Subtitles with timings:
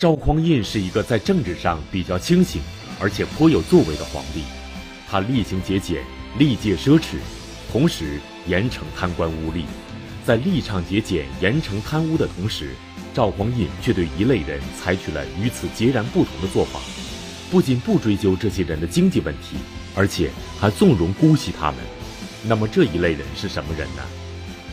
[0.00, 2.62] 赵匡胤是一个在政治上比较清醒，
[2.98, 4.44] 而且颇有作为的皇帝。
[5.06, 6.02] 他厉行节俭，
[6.38, 7.16] 历戒奢侈，
[7.70, 9.64] 同时严惩贪官污吏。
[10.24, 12.70] 在力倡节俭、严惩贪污的同时，
[13.12, 16.80] 赵匡胤却对一类人采取了与此截然不同的做法。
[17.50, 19.58] 不仅不追究这些人的经济问题，
[19.94, 21.76] 而且还纵容姑息他们。
[22.42, 24.02] 那么这一类人是什么人呢？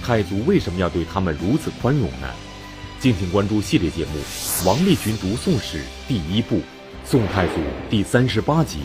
[0.01, 2.33] 太祖为什么要对他们如此宽容呢？
[2.99, 4.19] 敬请关注系列节目
[4.65, 5.77] 《王立群读宋史》
[6.07, 6.57] 第一部
[7.05, 7.53] 《宋太祖》
[7.91, 8.79] 第三十八集《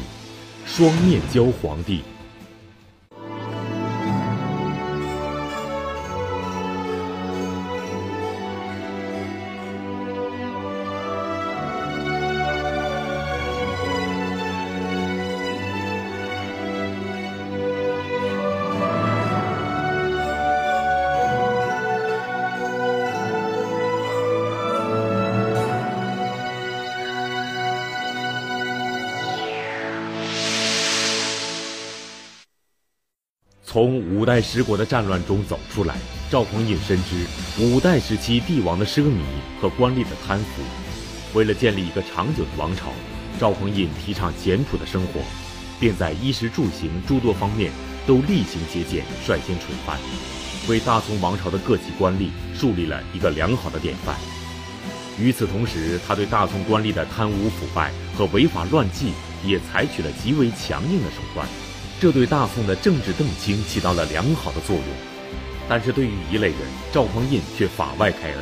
[0.66, 1.98] 双面胶皇帝》。
[34.22, 35.96] 五代十国的战乱中走出来，
[36.30, 37.26] 赵匡胤深知
[37.58, 39.18] 五代时期帝王的奢靡
[39.60, 40.62] 和官吏的贪腐。
[41.34, 42.92] 为了建立一个长久的王朝，
[43.40, 45.22] 赵匡胤提倡简朴的生活，
[45.80, 47.72] 便在衣食住行诸多方面
[48.06, 49.98] 都厉行节俭，率先垂范，
[50.68, 54.14] 为大宋王朝的各级官吏树立了一个良好的典范。
[55.18, 61.44] 与此同时，他对大宋官吏的贪污腐败和违法乱纪也采取了极为强硬的手段。
[62.02, 64.84] 这对大宋的政治邓清起到了良好的作用，
[65.68, 66.58] 但是对于一类人，
[66.92, 68.38] 赵匡胤却法外开恩，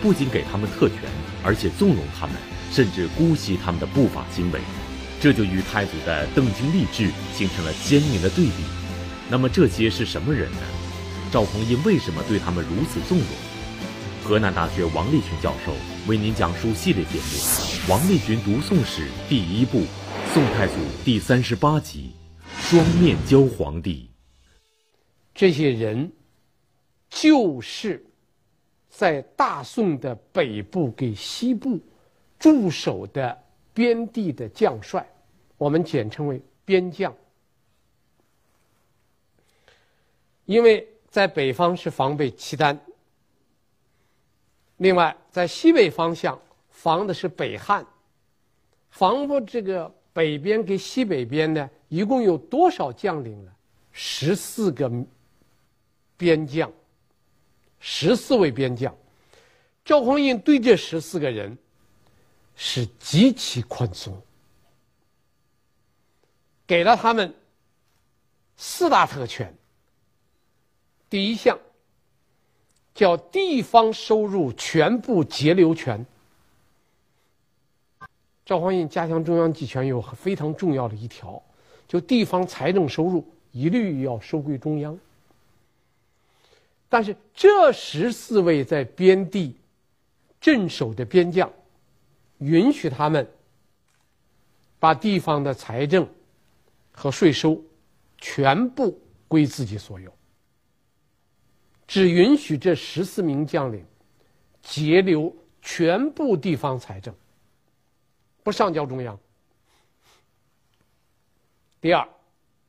[0.00, 1.00] 不仅给他们特权，
[1.42, 2.34] 而且纵容他们，
[2.72, 4.60] 甚至姑息他们的不法行为，
[5.20, 8.64] 这就与太祖的邓清吏治形成了鲜明的对比。
[9.28, 10.62] 那么这些是什么人呢？
[11.30, 13.26] 赵匡胤为什么对他们如此纵容？
[14.24, 15.74] 河南大学王立群教授
[16.06, 17.36] 为您讲述系列节目
[17.90, 19.80] 《王立群读宋史》第一部
[20.32, 20.72] 《宋太祖》
[21.04, 22.13] 第三十八集。
[22.58, 24.10] 双面胶皇帝，
[25.34, 26.10] 这些人
[27.08, 28.04] 就是
[28.88, 31.78] 在大宋的北部给西部
[32.38, 33.36] 驻守的
[33.72, 35.06] 边地的将帅，
[35.56, 37.14] 我们简称为边将。
[40.46, 42.78] 因为在北方是防备契丹，
[44.78, 46.40] 另外在西北方向
[46.70, 47.86] 防的是北汉，
[48.90, 51.70] 防不这个北边跟西北边呢？
[51.94, 53.52] 一共有多少将领呢？
[53.92, 54.90] 十四个
[56.16, 56.68] 边将，
[57.78, 58.92] 十四位边将。
[59.84, 61.56] 赵匡胤对这十四个人
[62.56, 64.20] 是极其宽松，
[66.66, 67.32] 给了他们
[68.56, 69.54] 四大特权。
[71.08, 71.56] 第一项
[72.92, 76.04] 叫地方收入全部截留权。
[78.44, 81.40] 赵匡胤加强中央集权有非常重要的一条。
[81.86, 84.98] 就地方财政收入一律要收归中央，
[86.88, 89.56] 但是这十四位在边地
[90.40, 91.50] 镇守的边将，
[92.38, 93.28] 允许他们
[94.78, 96.08] 把地方的财政
[96.92, 97.62] 和税收
[98.18, 100.12] 全部归自己所有，
[101.86, 103.84] 只允许这十四名将领
[104.62, 107.14] 截留全部地方财政，
[108.42, 109.18] 不上交中央。
[111.84, 112.08] 第二，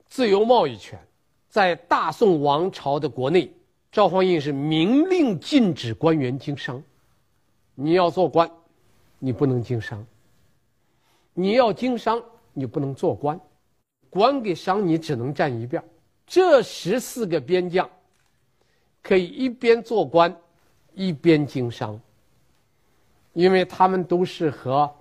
[0.09, 0.99] 自由贸易权，
[1.47, 3.49] 在大宋王朝的国内，
[3.89, 6.83] 赵匡胤是明令禁止官员经商。
[7.75, 8.51] 你要做官，
[9.17, 10.03] 你不能经商；
[11.33, 12.21] 你要经商，
[12.51, 13.39] 你不能做官。
[14.09, 15.81] 官给商，你只能站一边。
[16.27, 17.89] 这十四个边将，
[19.01, 20.35] 可以一边做官，
[20.93, 21.97] 一边经商，
[23.31, 24.93] 因为他们都是和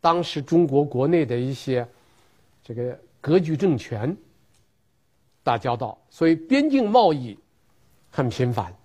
[0.00, 1.86] 当时中国国内的一些
[2.60, 2.98] 这个。
[3.24, 4.14] 割据政权
[5.42, 7.38] 打交道，所以边境贸易
[8.10, 8.76] 很频繁。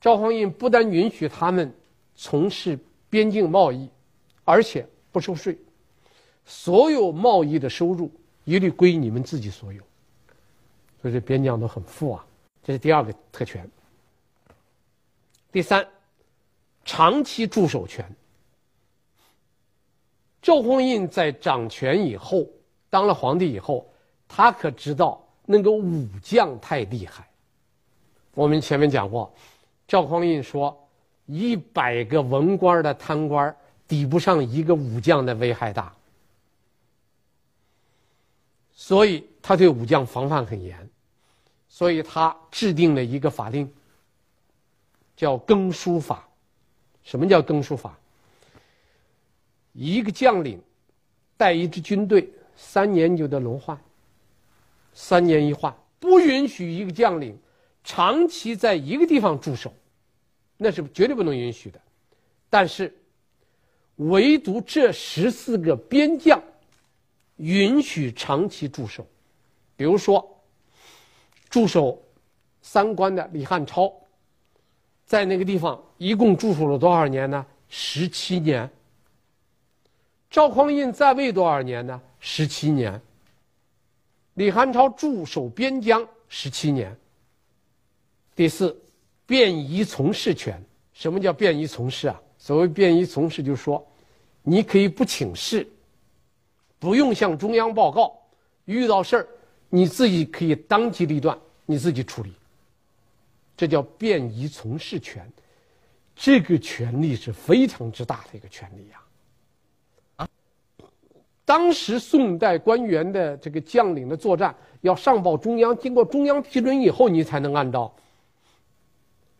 [0.00, 1.70] 赵匡胤不但允许他们
[2.14, 2.78] 从事
[3.10, 3.90] 边境贸易，
[4.46, 5.58] 而且不收税，
[6.46, 8.10] 所有贸易的收入
[8.44, 9.82] 一律归你们自己所有。
[11.02, 12.26] 所以这边疆都很富啊，
[12.62, 13.70] 这是第二个特权。
[15.52, 15.86] 第三，
[16.86, 18.02] 长期驻守权。
[20.40, 22.48] 赵匡胤在掌权以后。
[22.90, 23.88] 当了皇帝以后，
[24.28, 27.26] 他可知道那个武将太厉害。
[28.34, 29.32] 我们前面讲过，
[29.88, 30.76] 赵匡胤说，
[31.26, 33.54] 一百个文官的贪官
[33.88, 35.92] 抵不上一个武将的危害大，
[38.72, 40.88] 所以他对武将防范很严，
[41.68, 43.72] 所以他制定了一个法令，
[45.16, 46.26] 叫更书法。
[47.02, 47.98] 什么叫更书法？
[49.72, 50.60] 一个将领
[51.36, 52.30] 带一支军队，
[52.62, 53.76] 三年就得轮换，
[54.92, 57.36] 三年一换，不允许一个将领
[57.82, 59.72] 长期在一个地方驻守，
[60.58, 61.80] 那是绝对不能允许的。
[62.50, 62.94] 但是，
[63.96, 66.40] 唯独这十四个边将
[67.38, 69.04] 允许长期驻守。
[69.74, 70.38] 比如说，
[71.48, 72.00] 驻守
[72.60, 73.90] 三关的李汉超，
[75.06, 77.44] 在那个地方一共驻守了多少年呢？
[77.68, 78.70] 十七年。
[80.28, 82.00] 赵匡胤在位多少年呢？
[82.20, 83.00] 十七年。
[84.34, 86.96] 李汉超驻守边疆十七年。
[88.36, 88.80] 第四，
[89.26, 90.62] 便宜从事权。
[90.92, 92.22] 什么叫便宜从事啊？
[92.38, 93.86] 所谓便宜从事，就是说，
[94.42, 95.66] 你可以不请示，
[96.78, 98.18] 不用向中央报告，
[98.64, 99.28] 遇到事儿，
[99.68, 102.32] 你自己可以当机立断，你自己处理。
[103.56, 105.30] 这叫便宜从事权。
[106.14, 109.00] 这个权力是非常之大的一个权力呀。
[111.50, 117.92] 当时宋代官员的这个将领的作战要上报中央，经过中央批准以后，你才能按照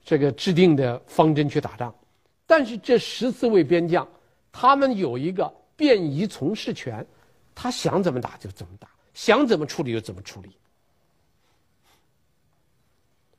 [0.05, 1.95] 这个制定的方针去打仗。
[2.49, 4.09] 但是这十四位边将，
[4.51, 7.07] 他们有一个便宜从事权，
[7.55, 10.51] 他想怎么打就怎么打，想怎么处理就怎么处理。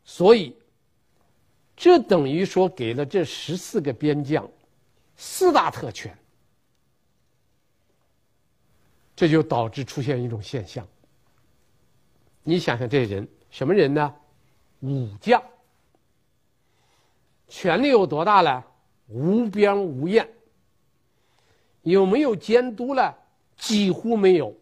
[0.05, 0.55] 所以，
[1.75, 4.49] 这等于说给了这十四个边将
[5.17, 6.17] 四大特权。
[9.21, 10.83] 这就导致出现一种现象。
[12.41, 14.15] 你想想，这人什么人呢？
[14.79, 15.39] 武将，
[17.47, 18.63] 权力有多大呢？
[19.09, 20.27] 无边无沿。
[21.83, 23.13] 有没有监督呢？
[23.57, 24.57] 几乎没有。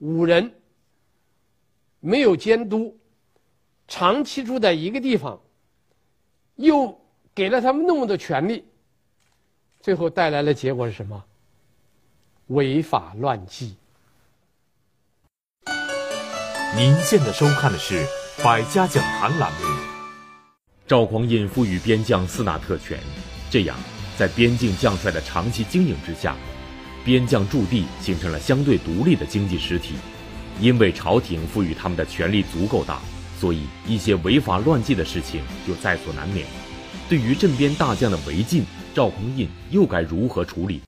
[0.00, 0.54] 五人
[2.00, 2.94] 没有监督，
[3.88, 5.40] 长期住在一个地方，
[6.56, 7.00] 又
[7.34, 8.62] 给了他们那么多权力，
[9.80, 11.24] 最后带来的结果是什么？
[12.48, 13.76] 违法乱纪。
[16.76, 18.04] 您现在收看的是
[18.42, 19.58] 《百家讲坛》栏目。
[20.86, 22.98] 赵匡胤赋予边将四大特权，
[23.48, 23.76] 这样，
[24.18, 26.36] 在边境将帅的长期经营之下，
[27.04, 29.94] 边将驻地形成了相对独立的经济实体。
[30.60, 33.00] 因为朝廷赋予他们的权力足够大，
[33.38, 36.46] 所以一些违法乱纪的事情就在所难免。
[37.08, 40.82] 对于镇边大将的违禁，赵匡胤又该如何处理？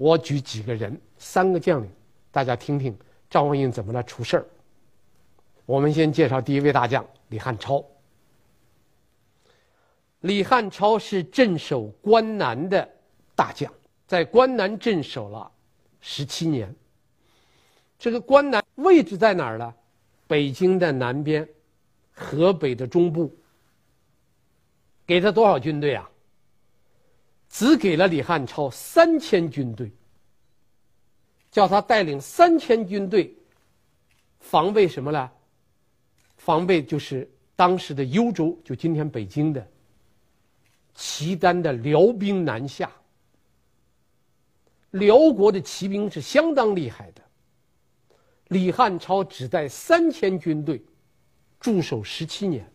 [0.00, 1.90] 我举几个人，三个将领，
[2.30, 2.98] 大家听听
[3.28, 4.46] 赵匡胤怎么来出事儿。
[5.66, 7.84] 我们先介绍第一位大将李汉超。
[10.20, 12.88] 李汉超是镇守关南的
[13.36, 13.70] 大将，
[14.06, 15.52] 在关南镇守了
[16.00, 16.74] 十七年。
[17.98, 19.74] 这个关南位置在哪儿呢？
[20.26, 21.46] 北京的南边，
[22.10, 23.30] 河北的中部。
[25.06, 26.09] 给他多少军队啊？
[27.50, 29.90] 只给了李汉超三千军队，
[31.50, 33.36] 叫他带领三千军队
[34.38, 35.30] 防备什么呢？
[36.36, 39.68] 防备就是当时的幽州，就今天北京的
[40.94, 42.90] 契丹的辽兵南下。
[44.92, 47.22] 辽国的骑兵是相当厉害的，
[48.48, 50.82] 李汉超只带三千军队
[51.60, 52.68] 驻守十七年，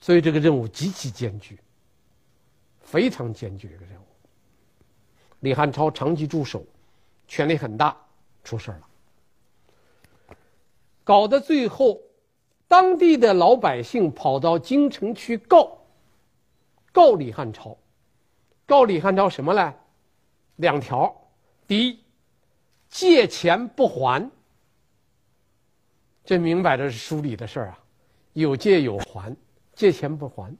[0.00, 1.58] 所以这个任务极其艰巨。
[2.84, 4.04] 非常艰巨的一个任务。
[5.40, 6.64] 李汉超长期驻守，
[7.26, 7.96] 权力很大，
[8.44, 8.88] 出事了。
[11.02, 12.00] 搞到最后，
[12.68, 15.76] 当地的老百姓跑到京城去告，
[16.92, 17.76] 告李汉超，
[18.64, 19.74] 告李汉超什么呢？
[20.56, 21.14] 两条：
[21.66, 21.98] 第一，
[22.88, 24.30] 借钱不还。
[26.24, 27.78] 这明摆着是书里的事儿啊，
[28.32, 29.36] 有借有还，
[29.74, 30.56] 借钱不还。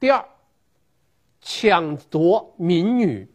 [0.00, 0.26] 第二。
[1.40, 3.26] 抢夺民女，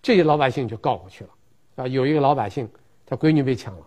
[0.00, 1.30] 这些老百姓就告过去了，
[1.76, 2.68] 啊，有一个老百姓，
[3.04, 3.86] 他闺女被抢了，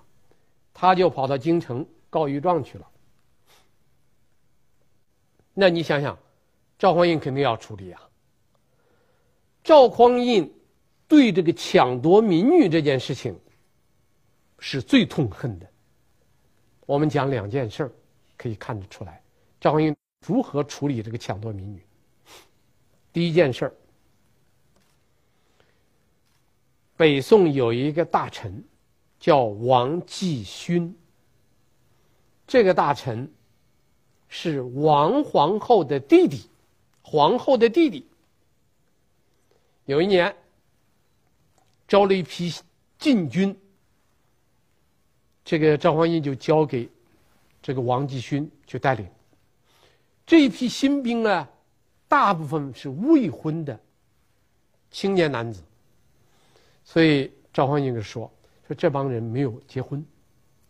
[0.73, 2.87] 他就跑到京城告御状去了。
[5.53, 6.15] 那你想想，
[6.77, 8.01] 赵匡胤肯定要处理啊。
[9.63, 10.53] 赵匡胤
[11.07, 13.39] 对这个抢夺民女这件事情
[14.59, 15.67] 是最痛恨的。
[16.85, 17.91] 我们讲两件事
[18.37, 19.21] 可以看得出来，
[19.59, 21.83] 赵匡胤如何处理这个抢夺民女。
[23.17, 23.73] 第一件事儿，
[26.95, 28.63] 北宋有一个大臣
[29.19, 30.95] 叫王继勋。
[32.45, 33.27] 这个大臣
[34.27, 36.47] 是王皇后的弟弟，
[37.01, 38.05] 皇后的弟弟。
[39.85, 40.35] 有一年，
[41.87, 42.53] 招了一批
[42.99, 43.59] 禁军，
[45.43, 46.87] 这个赵匡胤就交给
[47.63, 49.07] 这个王继勋去带领。
[50.23, 51.49] 这一批新兵呢，
[52.07, 53.79] 大部分是未婚的
[54.91, 55.61] 青年男子，
[56.83, 58.31] 所以赵匡胤就说
[58.67, 60.03] ：“说这帮人没有结婚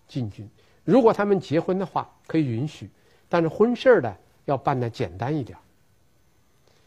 [0.08, 0.50] 进军，
[0.84, 2.90] 如果他们结婚的话，可以允许，
[3.30, 4.16] 但是婚事呢
[4.46, 5.58] 要办的简单一点。”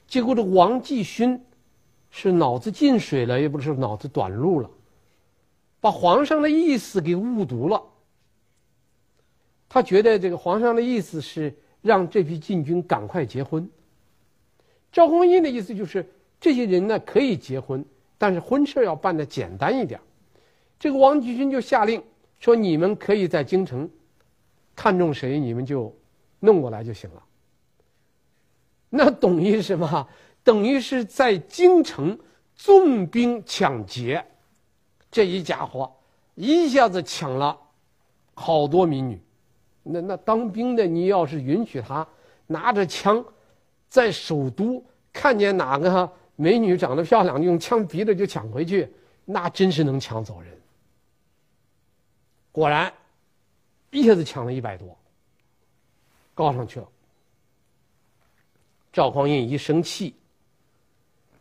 [0.09, 1.41] 结果这王继勋
[2.11, 4.71] 是脑子进水了，也不是脑子短路了，
[5.81, 7.83] 把皇上的意思给误读了。
[9.69, 11.57] 他觉得这个皇上的意思是。
[11.83, 13.67] 让这批禁军赶快结婚。
[14.93, 16.05] 赵匡胤的意思就是，
[16.41, 17.85] 这些人呢可以结婚，
[18.19, 20.01] 但是婚事要办的简单一点。
[20.79, 22.03] 这个王继勋就下令
[22.39, 23.89] 说：“你们可以在京城
[24.75, 25.95] 看中谁，你们就
[26.41, 27.23] 弄过来就行了。”
[28.89, 30.09] 那等于什么？
[30.43, 32.19] 等于是在京城
[32.57, 34.25] 纵兵抢劫，
[35.11, 35.93] 这一家伙
[36.35, 37.57] 一下子抢了
[38.35, 39.21] 好多民女。
[39.83, 42.07] 那那当兵的，你要是允许他
[42.47, 43.23] 拿着枪，
[43.91, 44.83] 在首都
[45.13, 48.91] 看见哪个美女长得漂亮，用枪逼着就抢回去，
[49.27, 50.59] 那真是能抢走人。
[52.51, 52.91] 果然，
[53.91, 54.97] 一下子抢了一百多，
[56.33, 56.89] 告上去了。
[58.91, 60.15] 赵匡胤一生气，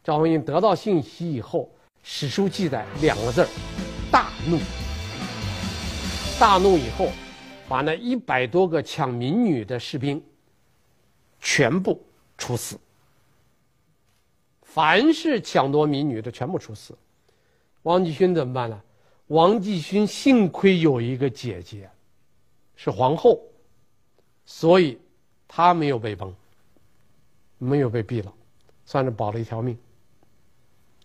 [0.03, 1.71] 赵匡胤得到信息以后，
[2.03, 3.47] 史书记载两个字儿：
[4.11, 4.59] 大怒。
[6.37, 7.09] 大怒以后。
[7.67, 10.19] 把那一百多个抢民女的士兵
[11.39, 12.03] 全部
[12.39, 12.79] 处死，
[14.63, 16.97] 凡是抢夺民女的全部处死。
[17.83, 18.81] 王继勋怎么办呢？
[19.27, 21.87] 王继勋幸亏有一个姐姐，
[22.75, 23.39] 是皇后，
[24.45, 24.97] 所以
[25.47, 26.33] 他没有被崩，
[27.59, 28.33] 没有被毙了，
[28.85, 29.77] 算是保了一条命。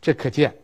[0.00, 0.54] 这可见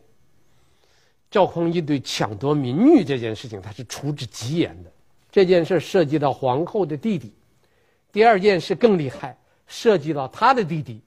[1.31, 4.93] 赵匡胤对抢夺民女这件事情，他是处置极严的。
[5.31, 7.33] 这件事涉及到皇后的弟弟，
[8.11, 9.39] 第二件事更厉害，
[9.71, 11.01] 涉及到他的弟弟。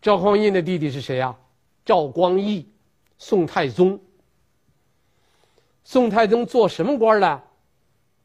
[0.00, 1.36] 赵匡胤的弟弟是谁呀？
[1.84, 2.66] 赵光义，
[3.18, 4.00] 宋太宗。
[5.84, 7.42] 宋太宗做什么官呢？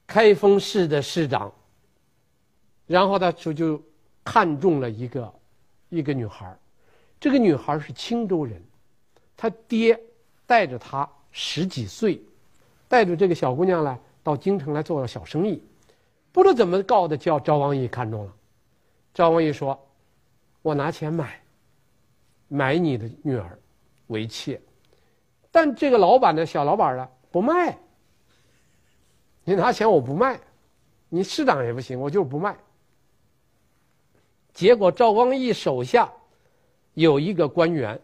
[0.08, 1.53] 开封市的市长。
[2.88, 3.84] 然后他就就
[4.24, 5.34] 看中了一个
[5.89, 6.58] 一个女孩，
[7.20, 8.63] 这个女孩是青州人，
[9.36, 10.00] 他爹
[10.46, 12.22] 带着她十几岁。
[12.88, 15.62] 带着这个小姑娘来到京城来做了小生意，
[16.34, 18.34] 不知道怎么告的，叫赵光义看中了。
[19.13, 19.80] 赵光义说
[20.62, 21.42] ：“我拿钱买，
[22.50, 23.58] 买你的女儿
[24.08, 24.60] 为妾。”
[25.50, 27.78] 但这个老板的小老板呢，不卖。
[29.46, 30.38] 你拿钱我不卖，
[31.08, 32.58] 你市长也不行，我就是不卖。
[34.54, 36.12] 结果赵光义手下
[36.96, 37.98] 有一个官员，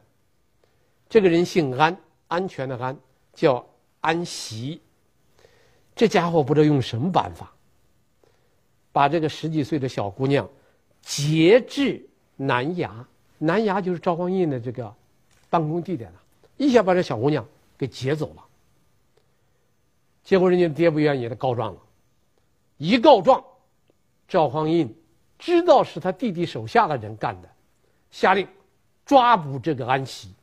[1.09, 1.97] 这个人姓安，
[2.29, 2.97] 安全的安，
[3.33, 3.65] 叫。
[4.01, 4.81] 安锡，
[5.93, 7.53] 这家伙不知道用什么办法，
[8.99, 10.45] 把这个十几岁的小姑娘
[11.01, 12.91] 劫至南衙，
[13.37, 14.93] 南衙就是赵匡胤的这个
[15.49, 16.21] 办公地点了，
[16.57, 18.45] 一下把这小姑娘给劫走了。
[20.21, 21.79] 结果人家爹不愿意，他告状了，
[22.75, 23.41] 一告状，
[24.27, 24.93] 赵匡胤
[25.37, 27.49] 知道是他弟弟手下的人干的，
[28.11, 28.45] 下令
[29.05, 30.33] 抓捕这个安琪，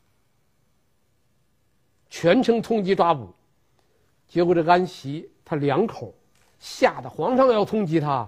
[2.08, 3.34] 全城通缉抓捕。
[4.26, 6.14] 结果这安琪他两口
[6.58, 8.26] 吓得皇上要通缉他，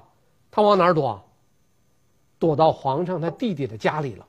[0.50, 1.24] 他往哪儿躲？
[2.38, 4.26] 躲到皇上他弟弟的家里了，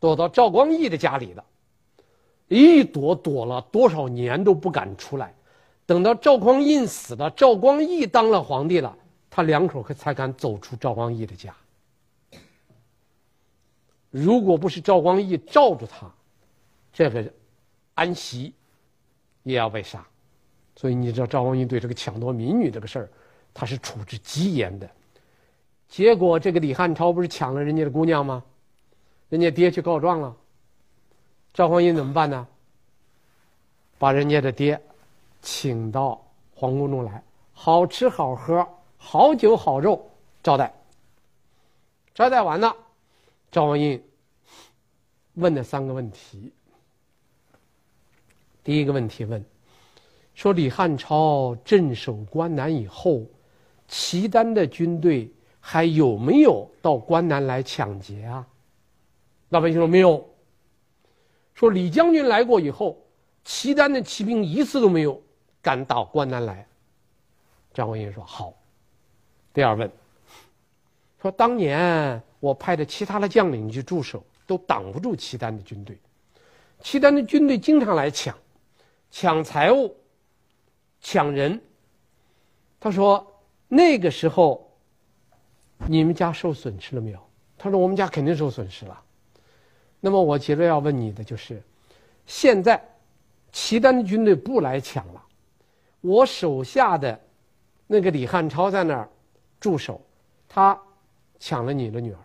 [0.00, 1.44] 躲到赵光义的家里了，
[2.48, 5.34] 一躲躲了多少年都不敢出来。
[5.86, 8.96] 等到赵匡胤死了，赵光义当了皇帝了，
[9.30, 11.54] 他两口子才敢走出赵光义的家。
[14.10, 16.12] 如果不是赵光义罩住他，
[16.92, 17.32] 这个
[17.94, 18.52] 安锡。
[19.44, 20.04] 也要被杀，
[20.74, 23.08] 所以你知道赵匡胤对这个抢夺民女这个事儿，
[23.58, 24.86] 他是处置极严的。
[25.88, 28.44] 结果这个李汉超不是抢了人家的姑娘吗？
[29.30, 30.36] 人家爹去告状了，
[31.54, 32.46] 赵匡胤怎么办呢？
[33.98, 34.78] 把人家的爹
[35.40, 36.22] 请到
[36.54, 37.22] 皇宫中来，
[37.54, 40.06] 好吃好喝，好酒好肉
[40.42, 40.70] 招待。
[42.14, 42.76] 招待完了，
[43.50, 44.02] 赵匡胤
[45.34, 46.52] 问了三个问题。
[48.62, 49.42] 第一个问题问，
[50.34, 53.24] 说李汉超镇守关南以后，
[53.88, 58.46] 契丹的军队还有没有到关南来抢劫啊？
[59.50, 60.28] 老百姓说没有。
[61.54, 62.98] 说李将军来过以后，
[63.44, 65.22] 契丹的骑兵一次都没有
[65.62, 66.66] 敢到关南来。
[67.72, 68.52] 张文英说好。
[69.52, 69.90] 第二问，
[71.22, 75.98] 说当年我派的其他的将领去驻守，都挡不住契丹的军队，
[76.80, 78.36] 契丹的军队经常来抢。
[79.10, 79.96] 抢财物，
[81.00, 81.58] 抢人，
[82.78, 83.26] 他说
[83.68, 84.70] ：“那个时候，
[85.86, 87.18] 你们家受损失了没有？”
[87.58, 89.02] 他说：“我们家肯定受损失了。”
[90.00, 91.60] 那么我接着要问你的就是，
[92.26, 92.80] 现在
[93.50, 95.22] 契丹的军队不来抢了，
[96.00, 97.18] 我手下的
[97.86, 99.08] 那个李汉超在那儿
[99.58, 100.00] 驻守，
[100.48, 100.78] 他
[101.40, 102.18] 抢了你的女儿。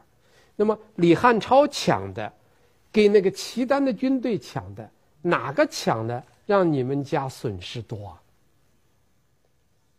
[0.56, 2.32] 那么李汉超抢的，
[2.92, 4.88] 跟那个契丹的军队抢的，
[5.22, 8.21] 哪个抢的让你们家损失多啊？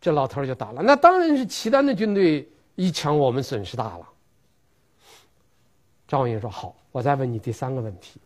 [0.03, 2.45] 这老头就打了：“那当然是契丹的军队
[2.75, 4.09] 一抢，我们损失大了。”
[6.05, 8.19] 赵匡胤说：“好，我再问你第三个问题。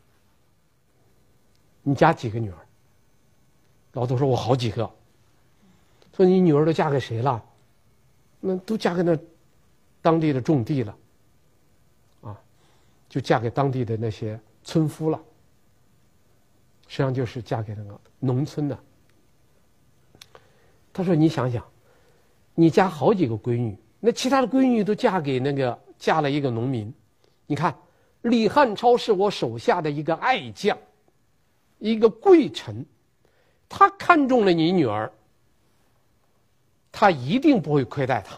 [1.84, 2.58] 你家几个女儿？”
[3.94, 4.90] 老头说：“我好几个。”
[6.18, 7.46] 说：“你女儿都嫁给谁了？”
[8.42, 9.16] 那都嫁给那
[10.02, 10.98] 当地的种地了。
[12.22, 12.42] 啊，
[13.08, 15.22] 就嫁给当地的那些村夫了。
[16.88, 18.76] 实际上就是嫁给那个农村的。
[20.98, 21.64] 他说：“你想想，
[22.56, 26.92] 你家好几个闺女，那其他的闺女都嫁给那个嫁了一个农民。”
[27.46, 27.78] 你看，
[28.24, 30.76] 李汉超是我手下的一个爱将，
[31.78, 32.84] 一个贵臣，
[33.70, 35.12] 他看中了你女儿，
[36.92, 38.36] 他一定不会亏待她。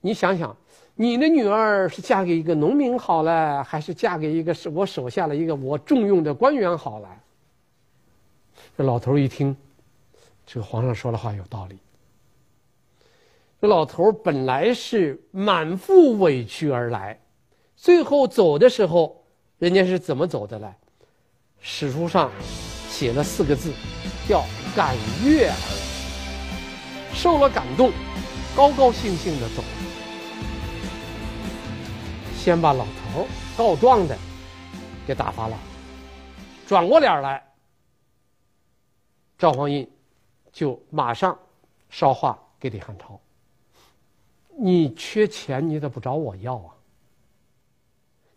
[0.00, 0.56] 你想想，
[0.94, 7.08] 你的女儿是嫁给一个农民好了，还是嫁给一个是我手下的一个我重用的官员好了？
[8.78, 9.56] 这老头一听，
[10.46, 11.78] 这个皇上说的话有道理。
[13.60, 17.18] 这老头本来是满腹委屈而来。
[17.76, 19.24] 最后走的时候，
[19.58, 20.72] 人家是怎么走的呢？
[21.60, 22.30] 史书上
[22.90, 23.72] 写了四个字，
[24.28, 24.44] 叫
[24.76, 25.56] “感悦而”，
[27.14, 27.90] 受了感动，
[28.54, 29.62] 高高兴兴的走。
[32.36, 34.14] 先把老头告状的
[35.06, 35.58] 给打发了，
[36.66, 37.42] 转过脸来，
[39.38, 39.88] 赵匡胤
[40.54, 41.36] 就马上
[41.90, 43.20] 捎话给李汉超
[44.56, 46.70] ：“你缺钱，你咋不找我要啊？”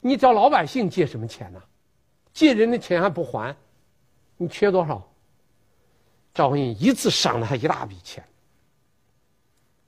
[0.01, 1.62] 你找老百姓借什么钱呢？
[2.34, 3.56] 借人的钱还不还？
[4.36, 5.08] 你缺多少？
[6.34, 8.27] 赵匡胤一次赏了他一大笔钱。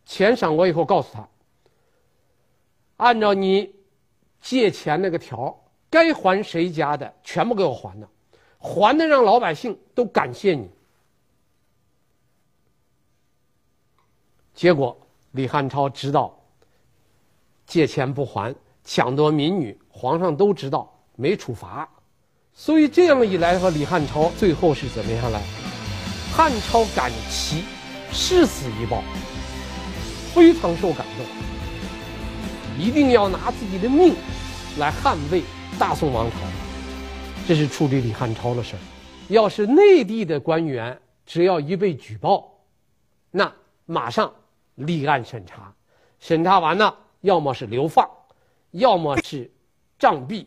[0.05, 1.27] 钱赏过以后，告诉他：
[2.97, 3.73] 按照你
[4.39, 8.07] 借钱那个条，该还谁家的全部给我还了，
[8.59, 10.69] 还的让老百姓都感谢你。
[14.59, 14.93] 结果
[15.31, 16.37] 李汉超知道
[17.65, 19.79] 借钱不还，抢夺民女。
[19.87, 21.87] 皇上都知道没处罚，
[22.51, 25.41] 所以这样一来的话，李汉超最后是怎么样来？
[26.33, 27.63] 汉超感其
[28.11, 29.01] 誓死以报，
[30.33, 31.25] 非常受感动，
[32.77, 34.13] 一定要拿自己的命
[34.77, 35.41] 来捍卫
[35.79, 36.35] 大宋王朝。
[37.47, 38.79] 这是处理李汉超的事儿。
[39.29, 42.51] 要是内地的官员，只要一被举报，
[43.31, 43.49] 那
[43.85, 44.31] 马上
[44.79, 45.73] 立案审查，
[46.19, 48.09] 审查完了，要么是流放，
[48.71, 49.49] 要么是。
[49.99, 50.45] 杖毙，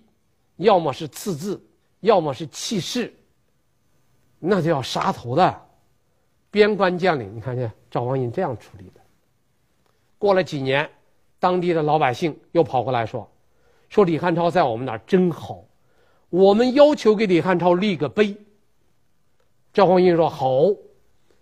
[0.57, 1.63] 要么是赐字，
[2.01, 3.15] 要么是弃市，
[4.39, 5.61] 那就要杀头的。
[6.51, 9.01] 边关将领，你看见赵匡胤这样处理的。
[10.17, 10.89] 过了几年，
[11.39, 13.31] 当地的老百姓又跑过来说
[13.91, 15.63] ：“说李汉超在我们那儿真好，
[16.31, 18.35] 我们要求给李汉超立个碑。”
[19.75, 20.49] 赵匡胤说：“好，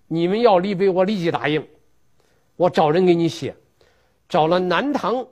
[0.08, 1.64] 你们要立碑，我立即答应。
[2.60, 3.56] 我找人给你写，
[4.28, 5.26] 找了南唐。”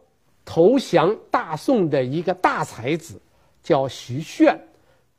[0.50, 3.20] 投降大宋的一个大才子
[3.62, 4.58] 叫徐铉，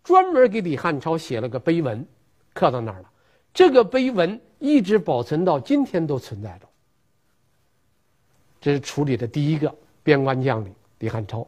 [0.04, 2.04] 专门给李汉超写了个碑文，
[2.52, 3.12] 刻到那儿了。
[3.54, 6.68] 这个碑文一直保存到今天都存在着。
[8.60, 11.48] 这是处理的第一个边关将领李汉超。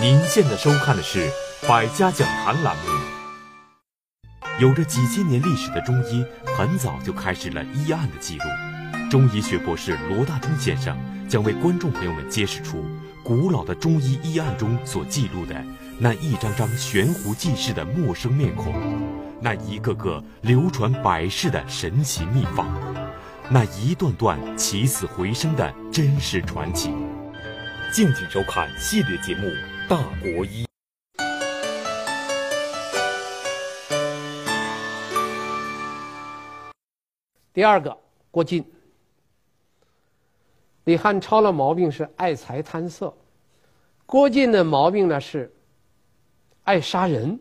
[0.00, 1.28] 您现在收看的是
[1.68, 3.07] 《百家讲坛》栏目。
[4.60, 6.24] 有着几千年历史的中医，
[6.56, 8.44] 很早就开始了医案的记录。
[9.10, 10.96] 中医学博士罗大中先生。
[11.28, 12.82] 将为观众朋友们揭示出
[13.22, 15.62] 古老的中医医案中所记录的
[15.98, 18.72] 那一张张悬壶济世的陌生面孔，
[19.42, 22.66] 那一个个流传百世的神奇秘方，
[23.50, 26.90] 那一段段起死回生的真实传奇。
[27.92, 29.46] 敬请收看系列节目
[29.86, 30.64] 《大国医》。
[37.58, 37.98] 第二个，
[38.30, 38.64] 郭靖。
[40.84, 43.12] 李汉超的毛病是爱财贪色，
[44.06, 45.52] 郭靖的毛病呢是
[46.62, 47.36] 爱杀人。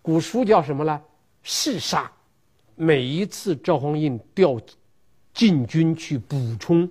[0.00, 1.02] 古书叫什么呢？
[1.42, 2.08] 嗜杀。
[2.76, 4.56] 每一次赵匡胤调
[5.34, 6.88] 禁军去补充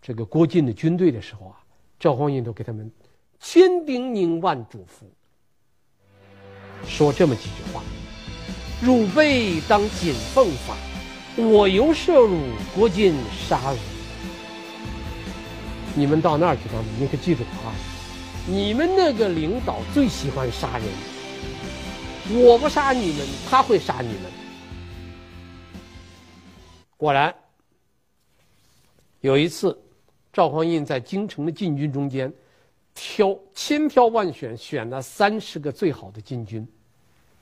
[0.00, 1.58] 这个郭靖的军队的时候啊，
[1.98, 2.88] 赵匡胤都给他们
[3.40, 5.02] 千叮咛万嘱咐，
[6.86, 7.82] 说这么几句话
[8.84, 10.76] ：“汝辈当谨奉法，
[11.36, 12.40] 我犹射汝，
[12.74, 13.14] 国君
[13.48, 13.78] 杀汝。
[15.94, 17.70] 你们到那儿去当兵，你可记住啊！
[18.44, 20.86] 你们那个领导最喜欢杀人，
[22.44, 24.22] 我不杀你们，他会杀你们。
[26.96, 27.32] 果然，
[29.20, 29.80] 有一次，
[30.32, 32.32] 赵匡胤在京城的禁军中间，
[32.94, 36.66] 挑千挑万选，选了三十个最好的禁军，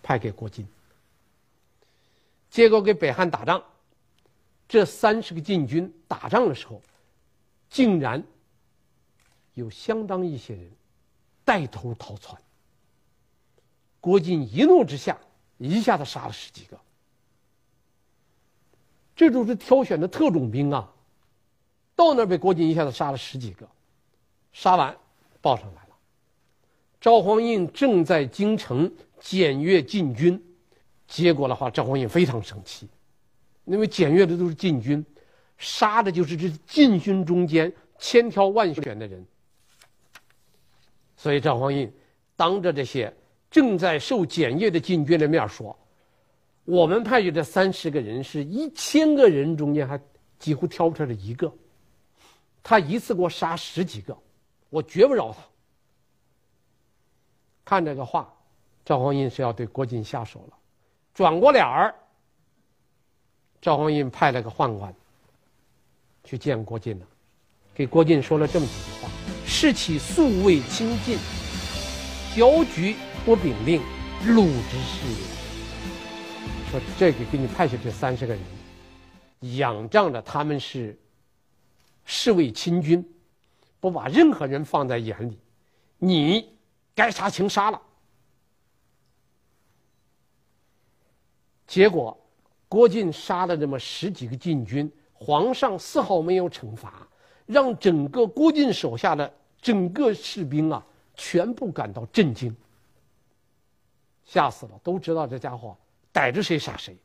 [0.03, 0.67] 派给郭靖。
[2.51, 3.63] 结果给北汉打仗，
[4.69, 6.83] 这三十个禁军打仗的时候，
[7.69, 8.23] 竟然
[9.55, 10.71] 有相当一些人
[11.45, 12.41] 带头逃窜。
[14.01, 15.19] 郭靖一怒之下，
[15.59, 16.81] 一下子杀了十几个。
[19.15, 20.91] 这都是挑选的特种兵啊，
[21.95, 23.69] 到那儿被郭靖一下子杀了十几个，
[24.53, 24.97] 杀完
[25.41, 25.97] 报上来了。
[27.01, 30.43] 赵匡胤正在京城检阅禁军，
[31.11, 32.89] 结果的话，赵匡胤非常生气，
[33.65, 35.05] 因为检阅的都是禁军，
[35.59, 39.27] 杀的就是这禁军中间千挑万选的人。
[41.17, 41.93] 所以赵匡胤
[42.37, 43.13] 当着这些
[43.51, 45.77] 正在受检阅的禁军的面说
[46.65, 50.01] ：“我们派去的三十个人是一千个人中间还
[50.39, 51.53] 几乎挑不出来一个，
[52.63, 54.17] 他一次给我杀十几个，
[54.69, 55.43] 我绝不饶他。”
[57.67, 58.33] 看这个话，
[58.85, 60.57] 赵匡胤是要对郭靖下手了。
[61.15, 61.95] 转过脸儿，
[63.61, 64.95] 赵匡胤派了个宦官
[66.25, 67.07] 去见郭靖了，
[67.75, 69.11] 给郭靖说了这么几句话。
[69.47, 71.19] 士起素未亲近，
[72.35, 72.95] 搅局
[73.25, 73.83] 不秉令，
[74.27, 75.19] 鲁之是也。
[76.71, 78.43] 说这个给你派去这三十个人，
[79.59, 80.97] 仰仗着他们是
[82.05, 83.05] 侍卫亲军，
[83.81, 85.39] 不把任何人放在眼里，
[85.99, 86.57] 你
[86.95, 87.83] 该杀请杀了。
[91.71, 92.19] 结果，
[92.69, 97.07] 郭靖杀了这么十几个禁军，皇上丝毫没有惩罚，
[97.47, 99.33] 让整个郭靖手下的。
[99.63, 102.57] 整个士兵啊，全部感到震惊，
[104.25, 105.77] 吓死了，都知道这家伙
[106.11, 106.97] 逮着谁杀谁。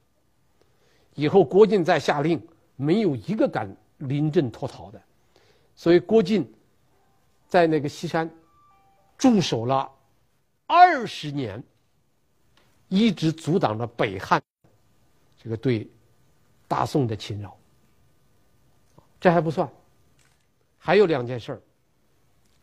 [1.13, 2.41] 以后郭靖再下令，
[2.75, 4.99] 没有一个敢临阵脱逃的。
[5.75, 6.49] 所以郭靖
[7.47, 8.28] 在那个西山
[9.15, 9.91] 驻守了
[10.65, 11.62] 二十年，
[12.88, 14.41] 一直阻挡着北汉
[15.45, 15.88] 这个对
[16.67, 17.55] 大宋的侵扰。
[19.21, 19.69] 这还不算，
[20.79, 21.62] 还有两件事儿。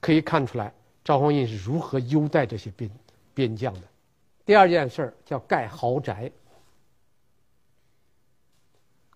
[0.01, 2.90] 可以看出来，赵匡胤是如何优待这些边
[3.33, 3.83] 边将的。
[4.45, 6.29] 第二件事儿叫盖豪宅。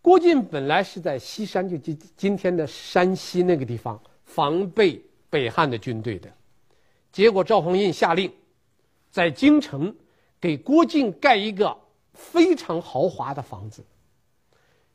[0.01, 6.33] 郭靖本来是在西山，就今今天的山西那个地方防备北汉的军队的，
[7.11, 8.33] 结果赵匡胤下令，
[9.11, 9.93] 在京城
[10.41, 11.77] 给郭靖盖一个
[12.17, 13.85] 非常豪华的房子。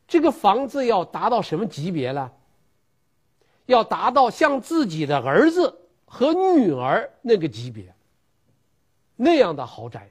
[0.06, 2.30] 这个房子要达到什么级别呢？
[3.66, 5.78] 要达到像自己的儿子。
[6.14, 7.90] 和女儿那个级别，
[9.16, 10.10] 那样的豪宅，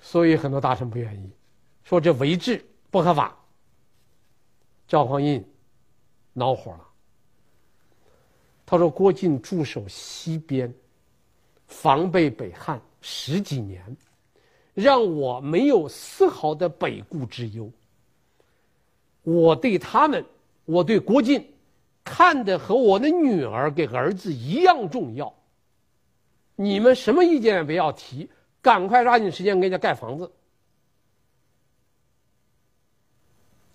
[0.00, 1.30] 所以很多大臣不愿意，
[1.84, 3.36] 说这违制不合法。
[4.88, 5.44] 赵匡胤
[6.32, 6.84] 恼火了，
[8.66, 10.74] 他说：“郭靖驻守西边，
[11.68, 13.96] 防备北汉十几年，
[14.80, 17.68] 让我没有丝毫的北顾之忧。
[19.22, 20.24] 我对他们，
[20.64, 21.44] 我对郭靖。”
[22.10, 25.30] 看的和我的女儿给儿子一样重要。
[26.56, 28.30] 你们什么意见也不要提，
[28.62, 30.32] 赶快抓紧时间给人家盖房子，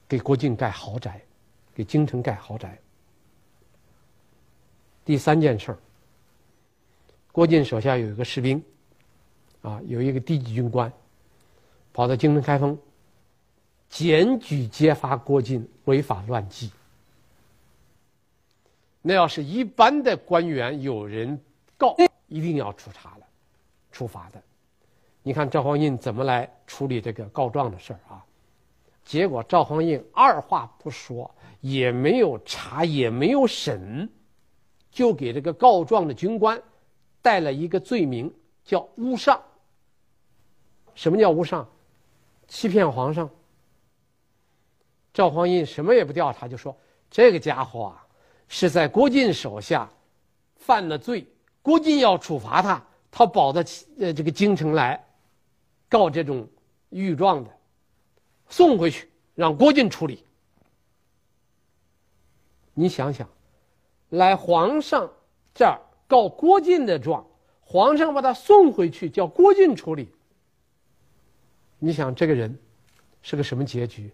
[0.08, 1.22] 给郭靖盖豪宅，
[1.76, 2.76] 给京城盖豪宅。
[5.06, 5.78] 第三件事儿，
[7.32, 8.60] 郭靖手下有一个士兵，
[9.64, 10.94] 啊，有一个低级军官，
[11.92, 12.78] 跑到京城开封，
[13.90, 16.70] 检举揭发郭靖违法乱纪。
[19.02, 21.40] 那要是一般的官员有人
[21.78, 21.96] 告，
[22.28, 23.26] 一定要处查了，
[23.92, 24.42] 处罚的。
[25.22, 28.24] 你看赵匡胤怎么来处理这个告状的事儿啊？
[29.06, 31.30] 结果赵匡胤二话不说，
[31.62, 34.10] 也没有查，也没有审，
[34.92, 36.62] 就给这个告状的军官
[37.22, 38.34] 带了一个罪名，
[38.66, 39.42] 叫诬上。
[40.96, 41.68] 什么叫无上？
[42.48, 43.30] 欺骗皇上。
[45.14, 46.76] 赵匡胤什么也不调查，就说
[47.10, 48.00] 这个家伙啊。
[48.50, 49.90] 是在郭靖手下
[50.58, 51.26] 犯了罪，
[51.64, 53.64] 郭靖要处罚他，他跑到
[53.98, 55.04] 呃这个京城来
[55.90, 56.48] 告这种
[56.90, 57.50] 御状的，
[58.50, 60.24] 送回去让郭靖处理。
[62.76, 63.28] 你想想，
[64.10, 65.10] 来皇上
[65.56, 67.26] 这儿告郭靖的状，
[67.62, 70.10] 皇上把他送回去叫郭靖处理。
[71.86, 72.58] 你想这个人
[73.22, 74.10] 是个什么结局？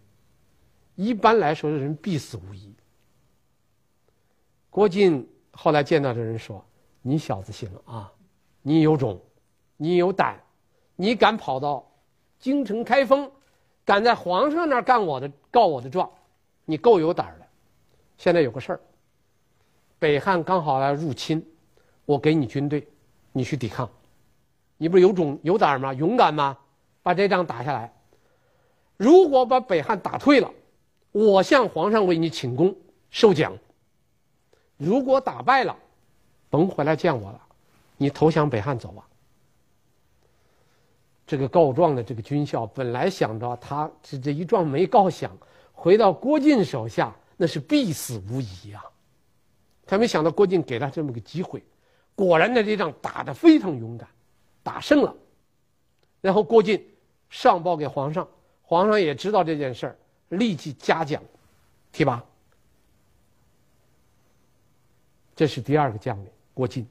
[0.95, 2.73] 一般来说，这人必死无疑。
[4.71, 6.65] 郭靖后来见到这人说
[7.03, 8.11] ：“你小子行啊，
[8.63, 9.21] 你有种，
[9.77, 10.41] 你有胆，
[10.95, 11.87] 你敢跑到
[12.39, 13.31] 京城开封，
[13.85, 16.09] 敢在皇上那儿干我的告我的状，
[16.65, 17.45] 你够有胆的。
[18.17, 18.81] 现在有个事儿，
[19.99, 21.45] 北汉刚好来入侵，
[22.05, 22.87] 我给你军队，
[23.31, 23.87] 你去抵抗，
[24.75, 25.93] 你不是有种有胆吗？
[25.93, 26.57] 勇敢吗？
[27.09, 27.91] 把这仗打下来。
[28.95, 30.53] 如果把北汉打退了，
[31.11, 32.75] 我向皇上为你请功
[33.09, 33.57] 受奖。”
[34.77, 35.75] 如果打败了，
[36.51, 37.41] 甭回来见我了，
[37.97, 39.07] 你投降北汉走吧。
[41.25, 45.35] 这个告状的这个军校本来想着他这这一状没告响，
[45.73, 48.85] 回到郭靖手下那是必死无疑啊。
[49.87, 51.63] 他没想到郭靖给他这么个机会，
[52.13, 54.07] 果然呢这仗打得非常勇敢，
[54.61, 55.15] 打胜了。
[56.21, 56.83] 然后郭靖
[57.29, 58.27] 上报给皇上，
[58.63, 59.97] 皇上也知道这件事儿，
[60.29, 61.23] 立即嘉奖
[61.91, 62.23] 提拔。
[65.35, 66.85] 这是第二个将领郭靖。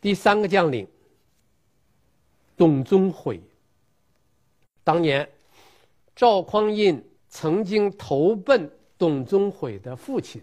[0.00, 0.86] 第三个将领
[2.56, 3.40] 董宗辉。
[4.82, 5.26] 当年
[6.14, 10.42] 赵匡胤曾经投奔董宗辉的父亲，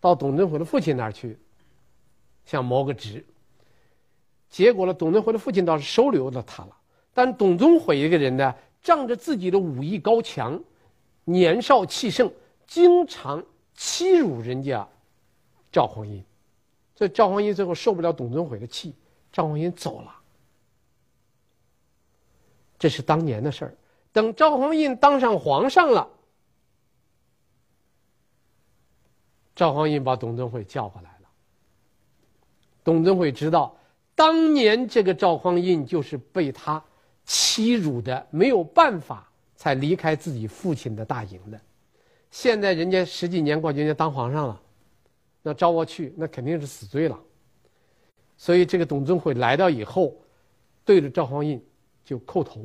[0.00, 1.38] 到董宗辉的父亲那儿去，
[2.44, 3.24] 想谋个职。
[4.52, 6.76] 结果呢，董宗辉的父亲倒是收留了他了，
[7.14, 10.62] 但董宗辉一个人呢，仗着自己的武艺高强，
[11.24, 12.30] 年少气盛，
[12.66, 13.42] 经常。
[13.74, 14.86] 欺辱人家
[15.72, 16.22] 赵匡胤，
[16.94, 18.94] 所以赵匡胤最后受不了董宗辉的气，
[19.32, 20.14] 赵匡胤走了。
[22.78, 23.74] 这是当年的事儿。
[24.12, 26.06] 等赵匡胤当上皇上了，
[29.56, 31.28] 赵匡胤把董宗辉叫过来了。
[32.84, 33.74] 董宗辉知道，
[34.22, 36.80] 当年这个赵匡胤就是被他
[37.24, 41.60] 欺辱的，没有办法才离开自己父亲的大营的。
[42.30, 44.60] 现在人家十几年过去，人家当皇上了，
[45.42, 47.18] 那招我去，那肯定是死罪了。
[48.38, 50.14] 所以这个董宗辉来到以后，
[50.84, 51.60] 对着赵匡胤
[52.04, 52.64] 就叩头，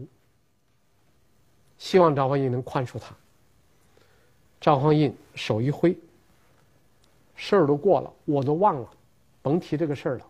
[1.80, 3.16] 希望赵匡胤能宽恕他。
[4.62, 5.98] 赵匡胤手一挥，
[7.36, 8.88] 事儿都过了，我都忘了，
[9.42, 10.26] 甭提这个事儿了。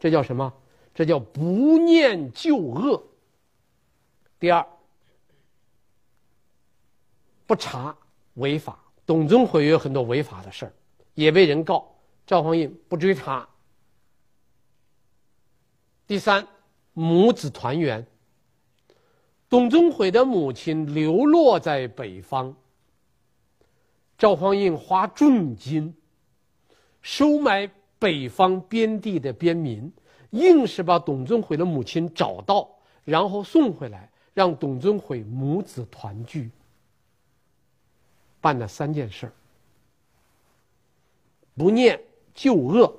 [0.00, 0.52] 这叫什么？
[0.94, 3.02] 这叫不念旧恶。
[4.38, 4.66] 第二，
[7.46, 7.96] 不查
[8.34, 8.78] 违法。
[9.04, 10.72] 董宗辉有很多违法的事儿，
[11.14, 11.88] 也被人告。
[12.26, 13.48] 赵匡胤不追查。
[16.06, 16.46] 第三，
[16.92, 18.06] 母子团圆。
[19.48, 22.54] 董宗辉的母亲流落在北方，
[24.16, 25.94] 赵匡胤花重金
[27.02, 29.92] 收买北方边地的边民，
[30.32, 32.68] 硬是把董宗辉的母亲找到，
[33.04, 36.50] 然后送回来，让董宗辉母子团聚。
[38.40, 39.32] 办了三件事儿：
[41.54, 42.02] 不念
[42.34, 42.92] 旧恶，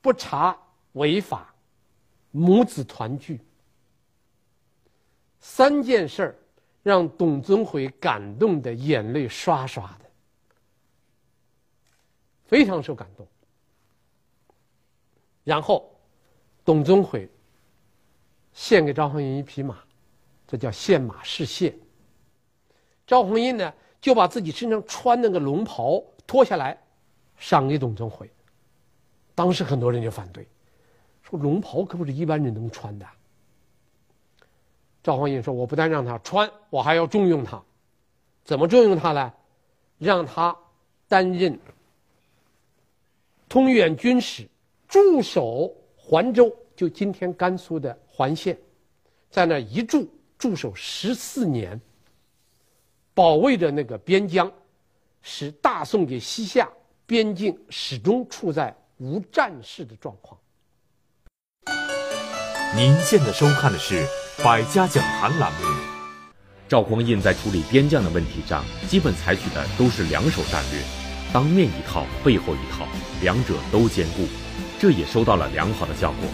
[0.00, 0.58] 不查
[0.92, 1.54] 违法，
[2.30, 3.40] 母子团聚。
[5.40, 6.38] 三件事儿
[6.82, 10.10] 让董宗辉感动的眼泪刷刷的，
[12.44, 13.26] 非常受感动。
[15.42, 15.93] 然后，
[16.64, 17.28] 董宗辉
[18.52, 19.78] 献给赵匡胤一匹马，
[20.46, 21.74] 这叫献马示谢。
[23.06, 23.72] 赵匡胤呢？
[24.00, 26.78] 就把自己身上穿那个龙袍脱下来，
[27.38, 28.30] 赏给董宗辉。
[29.34, 30.46] 当时很多人就反对，
[31.22, 33.06] 说龙袍可不是一般人能穿的。
[35.02, 37.62] 赵匡胤说：“我不但让他穿，我还要重用他。
[38.44, 39.32] 怎么重用他呢？
[39.96, 40.54] 让他
[41.08, 41.58] 担任
[43.48, 44.46] 通远军使，
[44.86, 45.74] 驻守
[46.06, 48.58] 环州，就今天甘肃的环县，
[49.30, 51.80] 在那一驻驻守十四年。”
[53.14, 54.52] 保卫着那个边疆，
[55.22, 56.68] 使大宋给西夏
[57.06, 60.38] 边境始终处在无战事的状况。
[62.76, 64.04] 您现在收看的是
[64.44, 65.58] 《百家讲坛》栏目。
[66.68, 70.82] 赵匡胤在处理边疆的问题上，基本采取的都是两手战略，
[71.32, 72.86] 当面一套，背后一套，
[73.22, 74.26] 两者都兼顾，
[74.78, 76.28] 这也收到了良好的效果。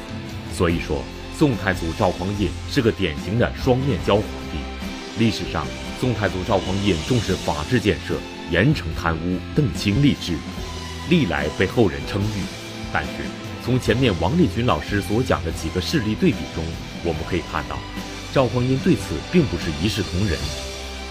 [0.52, 1.02] 所以说，
[1.36, 4.58] 宋太祖赵匡胤是个典型的双面胶皇帝。
[5.18, 5.66] 历史上。
[6.00, 8.14] 宋太祖赵匡胤重视法治建设，
[8.50, 10.32] 严惩贪污，邓清吏治，
[11.10, 12.40] 历来被后人称誉。
[12.90, 13.10] 但是，
[13.62, 16.64] 从前面王立群老师所讲的几个事例对比中，
[17.04, 17.76] 我们可以看到，
[18.32, 20.38] 赵匡胤对此并不是一视同仁。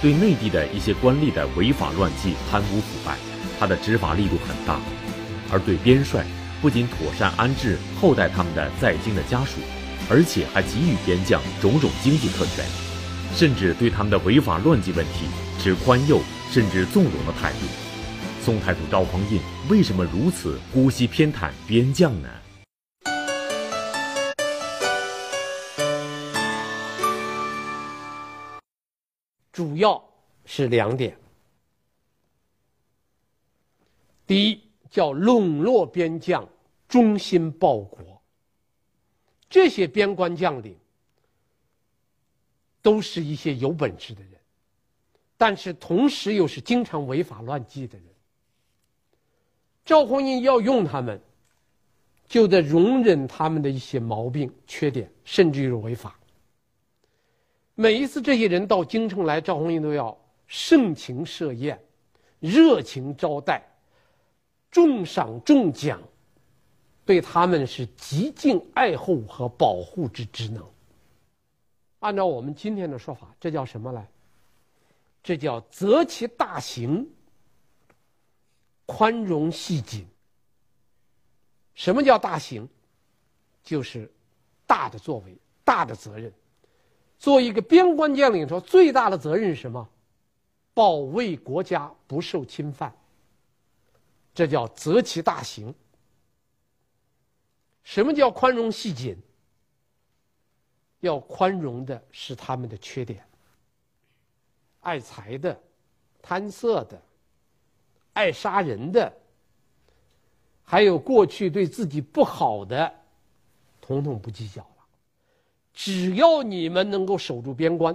[0.02, 3.16] 对内地的一些官吏的违法乱纪、贪污腐败，
[3.60, 4.80] 他的执法力度很大；
[5.52, 6.26] 而对边帅，
[6.62, 9.60] 不仅妥善安置厚待他们的在京的家属，
[10.10, 12.66] 而且还给予边将种种经济特权。
[13.36, 15.28] 甚至对他们的违法乱纪问题
[15.60, 16.20] 持宽宥
[16.52, 17.60] 甚至纵容的态度。
[18.42, 22.30] 宋太祖赵匡胤为什么如此姑息偏袒边将呢？
[29.52, 30.04] 主要
[30.46, 31.16] 是两点。
[34.26, 36.48] 第一，叫笼络边将，
[36.88, 38.22] 忠心报国。
[39.50, 40.78] 这些边关将领
[42.82, 44.34] 都是一些有本事的人，
[45.38, 48.08] 但是同时又是经常违法乱纪的人。
[49.86, 51.20] 赵匡胤要用他们，
[52.28, 56.20] 就得容忍他们的一些毛病、缺点，甚至于违法。
[57.74, 60.16] 每一次这些人到京城来，赵匡胤都要
[60.48, 61.82] 盛情设宴，
[62.40, 63.66] 热情招待。
[64.72, 66.02] 重赏重奖，
[67.06, 70.64] 对他们是极尽爱护和保护之职能。
[72.00, 74.08] 按照我们今天的说法，这叫什么来？
[75.22, 77.10] 这叫择其大行，
[78.86, 80.08] 宽容细谨。
[81.74, 82.68] 什么叫大行？
[83.64, 84.12] 就是
[84.66, 86.32] 大的作为，大的责任。
[87.18, 89.90] 做一个边关将领说，最大的责任是什么？
[90.74, 92.96] 保卫国家不受侵犯。
[94.40, 95.76] 这叫择其大行。
[97.84, 99.18] 什么叫宽容细谨？
[101.02, 103.22] 要宽容的是他们的缺点，
[104.80, 105.62] 爱财的、
[106.22, 107.02] 贪色的、
[108.14, 109.14] 爱杀人的，
[110.64, 112.96] 还有过去对自己不好的，
[113.82, 114.86] 统统不计较了。
[115.74, 117.94] 只要你们能够守住边关，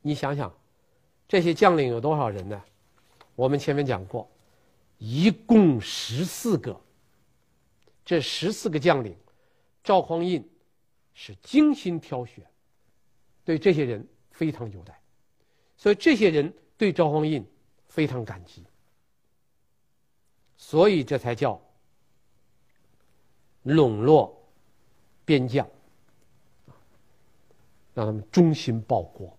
[0.00, 0.54] 你想想，
[1.26, 2.62] 这些将领有多少人呢？
[3.34, 4.30] 我们前面讲过，
[4.98, 6.78] 一共十四个。
[8.04, 9.16] 这十四个将领，
[9.84, 10.44] 赵匡胤
[11.14, 12.44] 是精心挑选，
[13.44, 15.00] 对这些人非常优待，
[15.76, 17.46] 所以这些人对赵匡胤
[17.86, 18.64] 非常感激，
[20.56, 21.62] 所以这才叫
[23.62, 24.36] 笼络
[25.24, 25.64] 边将，
[27.94, 29.38] 让他们忠心报国，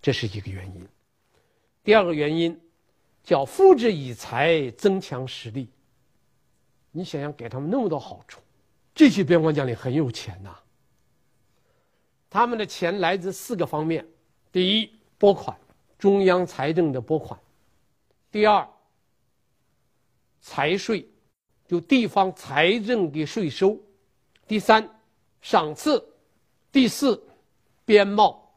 [0.00, 0.88] 这是一个原因。
[1.84, 2.60] 第二个原因。
[3.22, 5.68] 叫赋之以财，增强实力。
[6.90, 8.40] 你想想，给他们那么多好处，
[8.94, 10.58] 这些边关将领很有钱呐。
[12.28, 14.06] 他们的钱来自四个方面：
[14.50, 15.56] 第一，拨款，
[15.98, 17.38] 中央财政的拨款；
[18.30, 18.68] 第二，
[20.40, 21.08] 财税，
[21.66, 23.76] 就地方财政的税收；
[24.46, 24.88] 第三，
[25.40, 26.02] 赏赐；
[26.70, 27.22] 第四，
[27.84, 28.52] 边贸，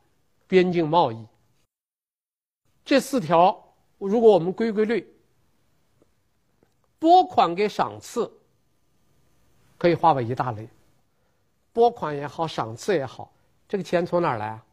[0.47, 1.25] 边境贸易。
[2.83, 3.61] 这四条。
[3.97, 5.05] 如果我们归归类，
[6.99, 8.31] 拨款给赏赐，
[9.77, 10.67] 可以划为一大类。
[11.71, 13.31] 拨款也好，赏赐也好，
[13.67, 14.65] 这个钱从哪儿来啊？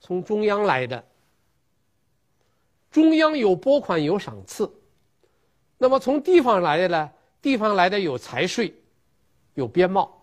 [0.00, 1.04] 从中央来的。
[2.90, 4.72] 中央有拨款有赏赐，
[5.78, 7.10] 那么从地方来的呢？
[7.42, 8.74] 地方来的有财税，
[9.54, 10.22] 有边贸。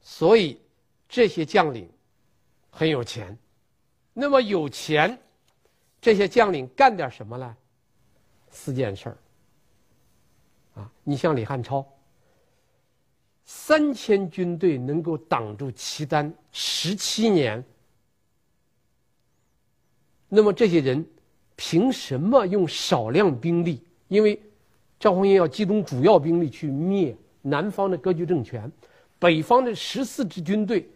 [0.00, 0.60] 所以
[1.08, 1.90] 这些将领
[2.70, 3.36] 很有钱。
[4.12, 5.18] 那么有钱。
[6.00, 7.56] 这些将领干点什么呢？
[8.50, 9.18] 四件事儿。
[10.74, 11.84] 啊，你像李汉超，
[13.44, 17.64] 三千军队能够挡住契丹十七年，
[20.28, 21.04] 那么这些人
[21.56, 23.82] 凭什么用少量兵力？
[24.06, 24.40] 因为
[25.00, 28.70] 赵匡胤要集中主要兵力去灭南方的割据政权，
[29.18, 30.88] 北方的十四支军队，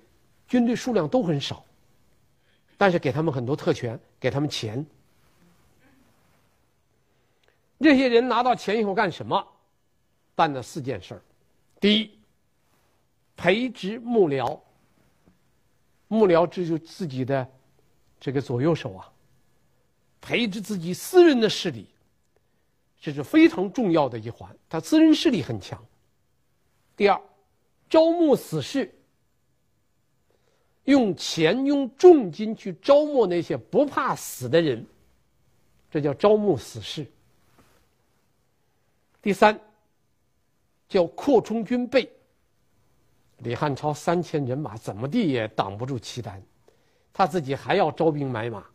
[0.46, 1.64] 军队数量都很少。
[2.82, 4.84] 但是给他们很多特权，给他们钱。
[7.78, 9.46] 这些人拿到钱以后干什么？
[10.34, 11.22] 办了四件事儿。
[11.78, 12.10] 第一，
[13.36, 14.58] 培植幕僚。
[16.08, 17.48] 幕僚这就自己的
[18.18, 19.08] 这个左右手啊，
[20.20, 21.86] 培植自己私人的势力，
[23.00, 24.52] 这是非常重要的一环。
[24.68, 25.80] 他私人势力很强。
[26.96, 27.22] 第二，
[27.88, 28.92] 招募死士。
[30.84, 34.84] 用钱用重金去招募那些不怕死的人，
[35.88, 37.06] 这叫招募死士。
[39.20, 39.58] 第三，
[40.88, 42.10] 叫扩充军备。
[43.38, 46.42] 李汉超三千人马怎么地也挡不住契丹，
[47.12, 48.66] 他自己还要招兵买马，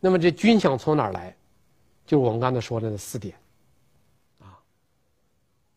[0.00, 1.36] 那么这军饷从哪儿来？
[2.04, 3.36] 就是我们刚才说的那四点，
[4.40, 4.58] 啊，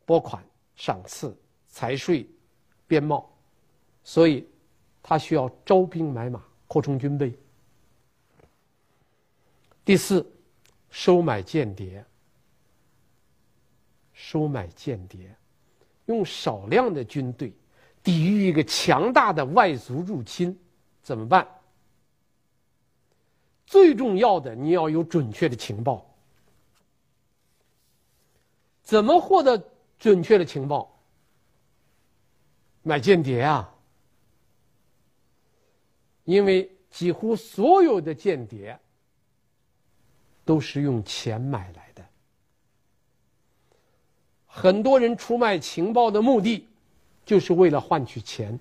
[0.03, 0.43] 拨款、
[0.75, 2.27] 赏赐、财税、
[2.87, 3.29] 边贸，
[4.03, 4.43] 所以。
[5.09, 7.33] 他需要招兵买马，扩充军备。
[9.85, 10.29] 第四，
[10.89, 12.03] 收买间谍。
[14.11, 15.33] 收买间谍，
[16.07, 17.53] 用少量的军队，
[18.03, 20.59] 抵御一个强大的外族入侵，
[21.01, 21.47] 怎么办？
[23.65, 26.05] 最重要的，你要有准确的情报。
[28.83, 30.99] 怎么获得准确的情报？
[32.83, 33.73] 买间谍啊！
[36.27, 38.77] 因为几乎所有的间谍
[40.43, 42.05] 都是用钱买来的。
[44.45, 46.67] 很多人出卖情报的目的，
[47.25, 48.59] 就是为了换取钱。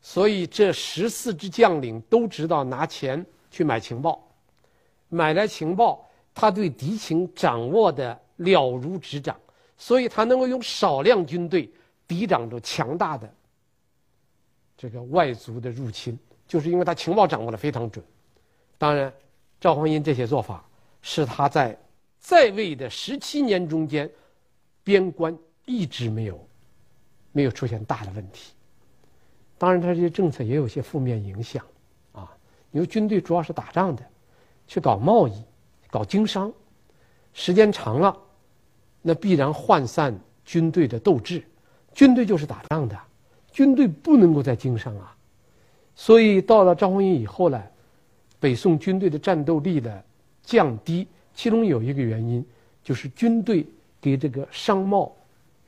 [0.00, 4.28] 所以这十四支将领都知道拿钱去买情报，
[5.08, 6.04] 买来情报。
[6.34, 9.40] 他对敌情掌握的了如指掌，
[9.78, 11.72] 所以他能够用少量军队
[12.08, 13.32] 抵挡住强大的
[14.84, 18.04] 这个外族的入侵，就是因为他情报掌握的非常准。
[18.76, 19.10] 当然，
[19.58, 20.62] 赵匡胤这些做法
[21.00, 21.74] 是他在
[22.18, 24.10] 在位的十七年中间，
[24.82, 26.38] 边关一直没有
[27.32, 28.52] 没有出现大的问题。
[29.56, 31.64] 当然，他这些政策也有些负面影响
[32.12, 32.30] 啊，
[32.70, 34.04] 因为军队主要是打仗的，
[34.66, 35.42] 去搞贸易。
[35.90, 36.52] 搞经商，
[37.32, 38.14] 时间长了，
[39.00, 40.14] 那必然涣散
[40.44, 41.42] 军队的斗志。
[41.94, 42.98] 军队就是打仗的，
[43.54, 45.16] 军队不能够再经商啊。
[45.94, 47.62] 所以到了赵匡胤以后呢，
[48.40, 50.04] 北宋军队的战斗力的
[50.42, 52.44] 降低，其中有一个原因
[52.82, 53.64] 就是军队
[54.00, 55.14] 给这个商贸、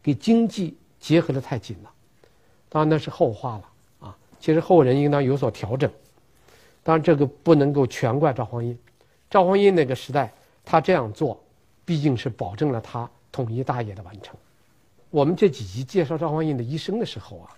[0.03, 1.91] 给经济结合的太紧了。
[2.69, 5.89] 当然那是后话了啊，其实后人应当有所调整。
[6.83, 8.77] 当然这个不能够全怪赵匡胤。
[9.31, 10.33] 赵匡胤那个时代，
[10.65, 11.41] 他这样做，
[11.85, 14.35] 毕竟是保证了他统一大业的完成。
[15.11, 17.57] 我们这几集介绍赵匡胤的一生的时候啊，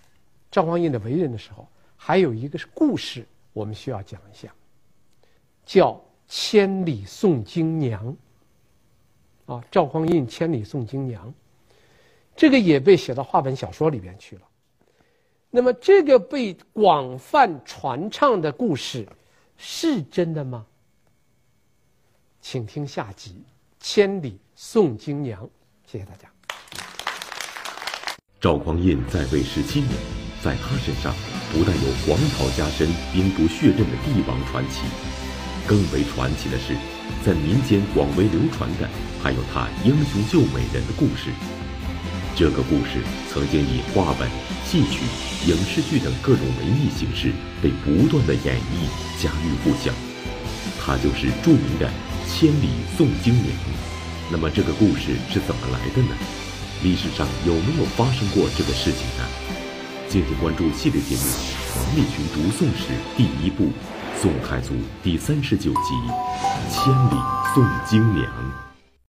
[0.51, 4.53] 赵匡胤的为人的时候，还有一个是故事，我们需要讲一下，
[5.65, 5.93] 叫
[6.27, 8.15] 《千里送京娘》。
[9.53, 11.33] 啊，赵匡胤千里送京娘，
[12.35, 14.41] 这个也被写到话本小说里边去了。
[15.49, 19.07] 那么，这个被广泛传唱的故事，
[19.57, 20.65] 是真的吗？
[22.41, 23.31] 请听下集
[23.79, 25.43] 《千里送京娘》，
[25.85, 26.31] 谢谢大家。
[28.41, 29.91] 赵匡胤在位十七年，
[30.41, 31.13] 在他身上
[31.51, 34.83] 不但有黄袍加身、兵不血刃的帝王传奇，
[35.67, 36.73] 更为传奇的是，
[37.21, 38.87] 在民间广为流传的
[39.21, 41.35] 还有他英雄救美人的故事。
[42.33, 44.29] 这个故事曾经以话本、
[44.63, 45.03] 戏曲、
[45.45, 49.91] 影视剧等各种文艺形式被不断的演绎、家喻户晓。
[50.79, 51.89] 他就是著名的。
[52.31, 53.47] 千里送京娘，
[54.31, 56.38] 那么这个故事是怎么来的呢？
[56.81, 59.27] 历史上有没有发生过这个事情呢？
[60.07, 61.21] 敬请关注系列节目
[61.77, 63.65] 《王立群读宋史》第一部
[64.21, 64.73] 《宋太祖》
[65.03, 65.77] 第三十九集
[66.71, 67.21] 《千里
[67.53, 68.25] 送京娘》。